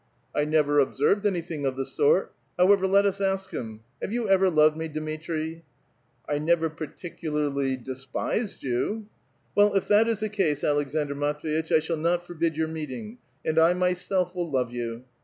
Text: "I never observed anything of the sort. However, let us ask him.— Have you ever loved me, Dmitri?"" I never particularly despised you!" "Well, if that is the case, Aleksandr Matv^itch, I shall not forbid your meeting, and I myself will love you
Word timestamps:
"I 0.35 0.45
never 0.45 0.79
observed 0.79 1.27
anything 1.27 1.63
of 1.63 1.75
the 1.75 1.85
sort. 1.85 2.33
However, 2.57 2.87
let 2.87 3.05
us 3.05 3.21
ask 3.21 3.51
him.— 3.51 3.81
Have 4.01 4.11
you 4.11 4.27
ever 4.27 4.49
loved 4.49 4.75
me, 4.75 4.87
Dmitri?"" 4.87 5.63
I 6.27 6.39
never 6.39 6.71
particularly 6.71 7.77
despised 7.77 8.63
you!" 8.63 9.05
"Well, 9.55 9.75
if 9.75 9.87
that 9.89 10.07
is 10.07 10.21
the 10.21 10.29
case, 10.29 10.63
Aleksandr 10.63 11.13
Matv^itch, 11.13 11.71
I 11.71 11.79
shall 11.81 11.97
not 11.97 12.25
forbid 12.25 12.57
your 12.57 12.67
meeting, 12.67 13.19
and 13.45 13.59
I 13.59 13.73
myself 13.75 14.33
will 14.33 14.49
love 14.49 14.73
you 14.73 15.03